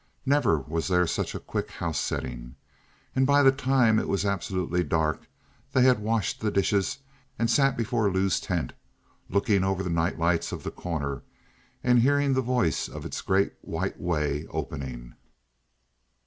Never 0.25 0.57
was 0.57 0.87
there 0.87 1.05
such 1.05 1.35
a 1.35 1.39
quick 1.39 1.69
house 1.69 1.99
settling. 1.99 2.55
And 3.15 3.27
by 3.27 3.43
the 3.43 3.51
time 3.51 3.99
it 3.99 4.07
was 4.07 4.25
absolutely 4.25 4.83
dark 4.83 5.29
they 5.73 5.83
had 5.83 5.99
washed 5.99 6.39
the 6.39 6.49
dishes 6.49 6.97
and 7.37 7.51
sat 7.51 7.77
before 7.77 8.09
Lou's 8.11 8.39
tent 8.39 8.73
looking 9.29 9.63
over 9.63 9.83
the 9.83 9.91
night 9.91 10.17
lights 10.17 10.51
of 10.51 10.63
The 10.63 10.71
Corner 10.71 11.21
and 11.83 11.99
hearing 11.99 12.33
the 12.33 12.41
voice 12.41 12.87
of 12.89 13.05
its 13.05 13.21
Great 13.21 13.53
White 13.61 13.99
Way 13.99 14.47
opening. 14.47 15.13